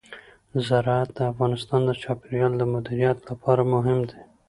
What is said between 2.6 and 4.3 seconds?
مدیریت لپاره مهم دي.